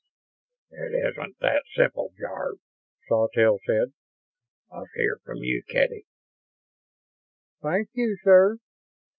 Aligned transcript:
"It 0.71 0.93
isn't 0.95 1.37
that 1.41 1.61
simple, 1.75 2.11
Jarve," 2.19 2.57
Sawtelle 3.07 3.59
said. 3.67 3.93
"Let's 4.73 4.91
hear 4.95 5.19
from 5.23 5.37
you, 5.43 5.61
Kedy." 5.71 6.05
"Thank 7.61 7.89
you, 7.93 8.17
sir. 8.23 8.57